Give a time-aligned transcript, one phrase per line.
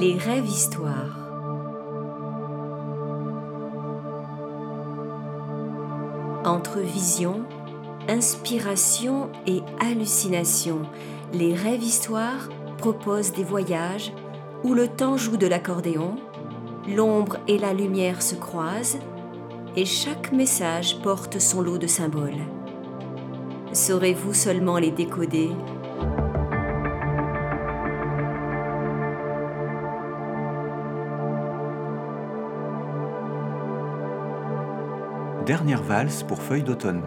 [0.00, 1.18] Les rêves histoires.
[6.44, 7.42] Entre vision,
[8.06, 10.82] inspiration et hallucination,
[11.32, 14.12] les rêves histoires proposent des voyages
[14.62, 16.14] où le temps joue de l'accordéon,
[16.86, 19.00] l'ombre et la lumière se croisent,
[19.74, 22.44] et chaque message porte son lot de symboles.
[23.72, 25.50] Saurez-vous seulement les décoder?
[35.48, 37.02] Dernière valse pour Feuille d'automne.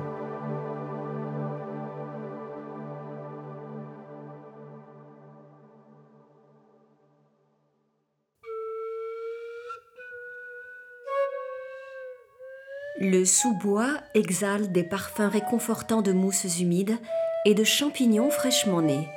[12.99, 16.97] Le sous-bois exhale des parfums réconfortants de mousses humides
[17.45, 19.07] et de champignons fraîchement nés.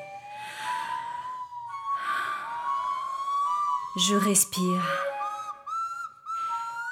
[4.06, 4.83] Je respire.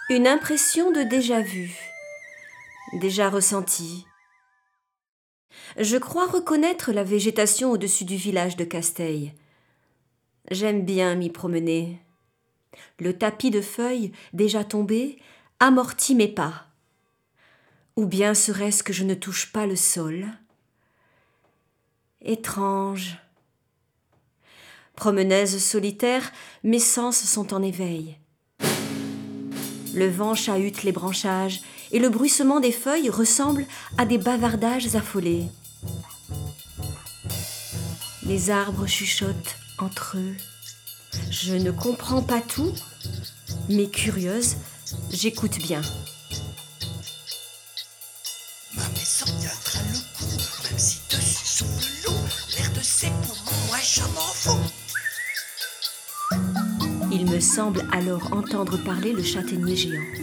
[0.09, 1.92] Une impression de déjà-vu,
[2.93, 4.07] déjà ressenti.
[5.79, 9.33] Je crois reconnaître la végétation au-dessus du village de Casteil.
[10.51, 12.01] J'aime bien m'y promener.
[12.99, 15.19] Le tapis de feuilles, déjà tombé,
[15.61, 16.67] amortit mes pas.
[17.97, 20.27] Ou bien serait-ce que je ne touche pas le sol?
[22.23, 23.19] Étrange.
[24.97, 26.33] Promeneuse solitaire,
[26.65, 28.19] mes sens sont en éveil.
[29.95, 31.61] Le vent chahute les branchages
[31.93, 33.67] et le bruissement des feuilles ressemble
[33.99, 35.47] à des bavardages affolés.
[38.25, 40.35] Les arbres chuchotent entre eux.
[41.31, 42.73] Je ne comprends pas tout,
[43.69, 44.57] mais curieuse,
[45.11, 45.83] j'écoute bien.
[48.75, 52.17] Ma maison tiendra le coup, même si dessus souffle l'eau.
[52.57, 54.73] L'air de ses poumons, moi je m'en fous.
[57.11, 60.22] Il me semble alors entendre parler le châtaignier géant.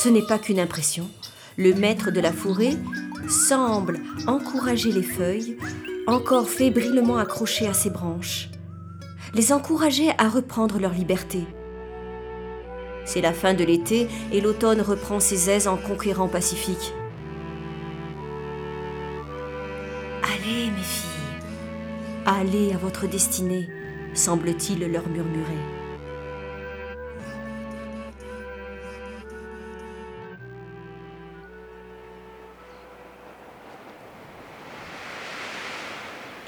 [0.00, 1.08] Ce n'est pas qu'une impression.
[1.56, 2.76] Le maître de la forêt
[3.28, 3.98] semble
[4.28, 5.58] encourager les feuilles,
[6.06, 8.48] encore fébrilement accrochées à ses branches,
[9.34, 11.40] les encourager à reprendre leur liberté.
[13.04, 16.92] C'est la fin de l'été et l'automne reprend ses aises en conquérant Pacifique.
[20.22, 21.50] Allez, mes filles,
[22.24, 23.68] allez à votre destinée,
[24.14, 25.77] semble-t-il leur murmurer.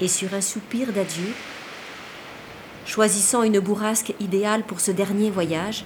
[0.01, 1.31] Et sur un soupir d'adieu,
[2.85, 5.85] choisissant une bourrasque idéale pour ce dernier voyage,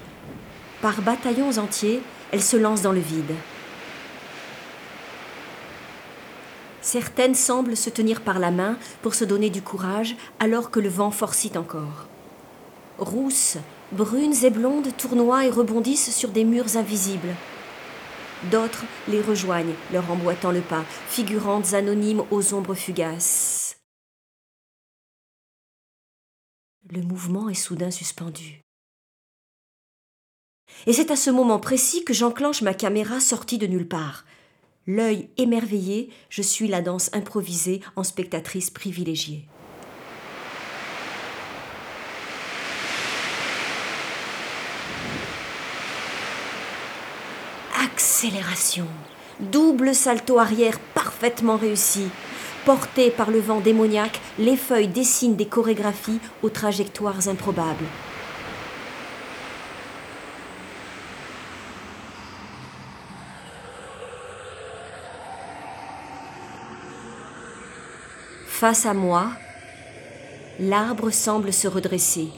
[0.82, 3.36] par bataillons entiers, elle se lance dans le vide.
[6.82, 10.88] Certaines semblent se tenir par la main pour se donner du courage alors que le
[10.88, 12.08] vent forcit encore.
[13.00, 13.58] Rousses,
[13.92, 17.36] brunes et blondes tournoient et rebondissent sur des murs invisibles.
[18.52, 23.55] D'autres les rejoignent, leur emboîtant le pas, figurantes anonymes aux ombres fugaces.
[26.96, 28.62] Le mouvement est soudain suspendu.
[30.88, 34.24] Et c'est à ce moment précis que j'enclenche ma caméra sortie de nulle part.
[34.88, 39.46] L'œil émerveillé, je suis la danse improvisée en spectatrice privilégiée.
[47.84, 48.88] Accélération.
[49.42, 52.08] Double salto arrière parfaitement réussi.
[52.66, 57.86] Portées par le vent démoniaque, les feuilles dessinent des chorégraphies aux trajectoires improbables.
[68.48, 69.30] Face à moi,
[70.60, 72.30] l'arbre semble se redresser,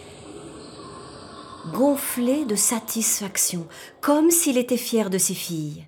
[1.73, 3.65] gonflé de satisfaction,
[4.01, 5.85] comme s'il était fier de ses filles.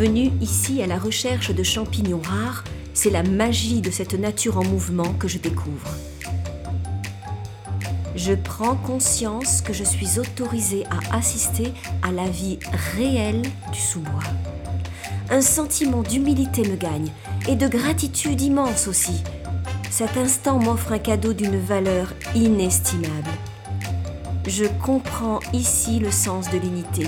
[0.00, 2.64] Venu ici à la recherche de champignons rares,
[2.94, 5.90] c'est la magie de cette nature en mouvement que je découvre.
[8.16, 12.58] Je prends conscience que je suis autorisée à assister à la vie
[12.96, 13.42] réelle
[13.74, 14.24] du sous-bois.
[15.28, 17.12] Un sentiment d'humilité me gagne
[17.46, 19.22] et de gratitude immense aussi.
[19.90, 23.32] Cet instant m'offre un cadeau d'une valeur inestimable.
[24.46, 27.06] Je comprends ici le sens de l'unité.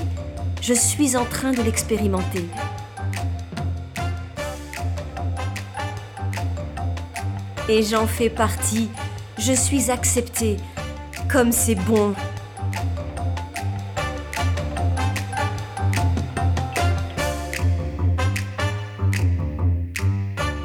[0.61, 2.44] Je suis en train de l'expérimenter.
[7.69, 8.88] Et j'en fais partie.
[9.38, 10.56] Je suis acceptée.
[11.31, 12.14] Comme c'est bon.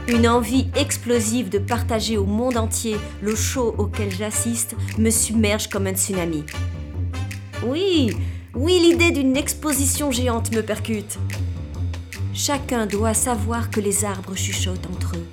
[0.07, 5.85] Une envie explosive de partager au monde entier le show auquel j'assiste me submerge comme
[5.85, 6.43] un tsunami.
[7.65, 8.15] Oui,
[8.55, 11.19] oui, l'idée d'une exposition géante me percute.
[12.33, 15.27] Chacun doit savoir que les arbres chuchotent entre eux,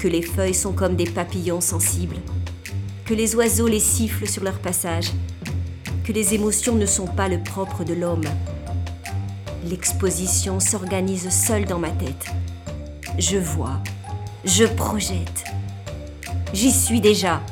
[0.00, 2.16] que les feuilles sont comme des papillons sensibles,
[3.04, 5.10] que les oiseaux les sifflent sur leur passage,
[6.04, 8.24] que les émotions ne sont pas le propre de l'homme.
[9.68, 12.26] L'exposition s'organise seule dans ma tête.
[13.18, 13.82] Je vois,
[14.46, 15.44] je projette.
[16.54, 17.42] J'y suis déjà.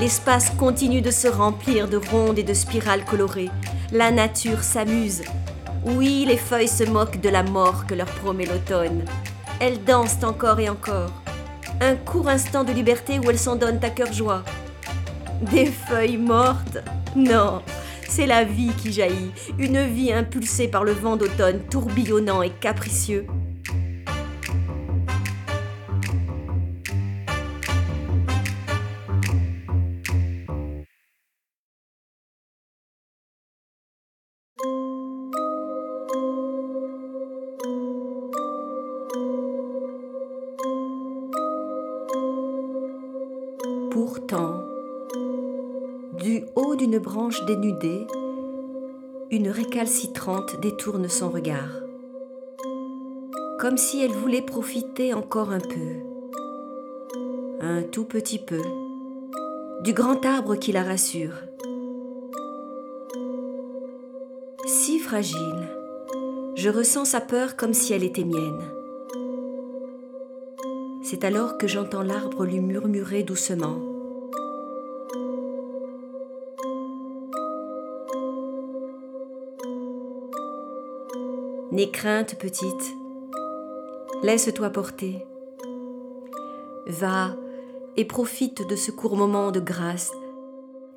[0.00, 3.50] L'espace continue de se remplir de rondes et de spirales colorées.
[3.92, 5.20] La nature s'amuse.
[5.84, 9.04] Oui, les feuilles se moquent de la mort que leur promet l'automne.
[9.60, 11.12] Elles dansent encore et encore.
[11.82, 14.42] Un court instant de liberté où elles s'en donnent à cœur joie.
[15.42, 16.78] Des feuilles mortes?
[17.14, 17.60] Non,
[18.08, 23.26] c'est la vie qui jaillit, une vie impulsée par le vent d'automne tourbillonnant et capricieux.
[46.20, 48.06] Du haut d'une branche dénudée,
[49.30, 51.80] une récalcitrante détourne son regard,
[53.58, 56.02] comme si elle voulait profiter encore un peu,
[57.62, 58.60] un tout petit peu,
[59.82, 61.36] du grand arbre qui la rassure.
[64.66, 65.68] Si fragile,
[66.54, 68.60] je ressens sa peur comme si elle était mienne.
[71.02, 73.89] C'est alors que j'entends l'arbre lui murmurer doucement.
[81.80, 82.94] N'aie crainte, petite.
[84.22, 85.24] Laisse-toi porter.
[86.86, 87.34] Va
[87.96, 90.12] et profite de ce court moment de grâce.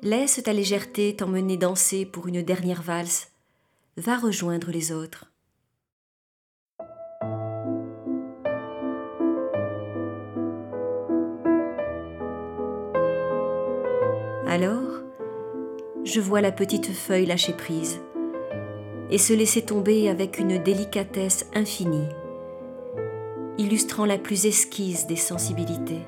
[0.02, 3.30] Laisse ta légèreté t'emmener danser pour une dernière valse.
[3.96, 5.32] Va rejoindre les autres.
[14.46, 15.00] Alors,
[16.04, 18.03] je vois la petite feuille lâcher prise
[19.10, 22.08] et se laisser tomber avec une délicatesse infinie,
[23.58, 26.02] illustrant la plus esquisse des sensibilités.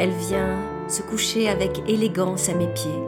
[0.00, 3.02] Elle vient se coucher avec élégance à mes pieds.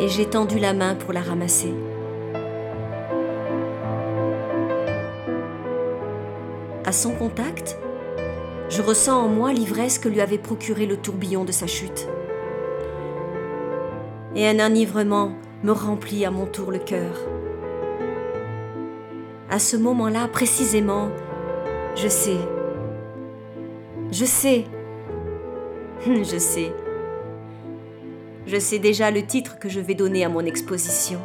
[0.00, 1.72] Et j'ai tendu la main pour la ramasser.
[6.84, 7.78] À son contact,
[8.68, 12.08] je ressens en moi l'ivresse que lui avait procuré le tourbillon de sa chute
[14.34, 15.32] et un enivrement
[15.62, 17.14] me remplit à mon tour le cœur.
[19.50, 21.10] À ce moment-là, précisément,
[21.96, 22.38] je sais.
[24.10, 24.64] Je sais.
[26.06, 26.72] Je sais.
[28.46, 31.18] Je sais déjà le titre que je vais donner à mon exposition.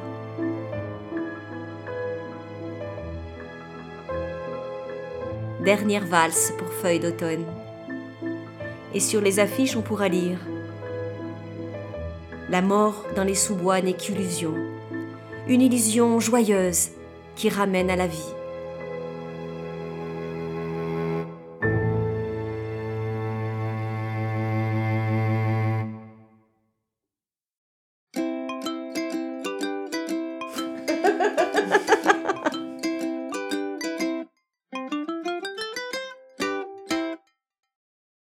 [5.64, 7.46] Dernière valse pour feuilles d'automne.
[8.94, 10.40] Et sur les affiches, on pourra lire
[12.50, 14.54] la mort dans les sous-bois n'est qu'illusion,
[15.48, 16.90] une illusion joyeuse
[17.36, 18.34] qui ramène à la vie.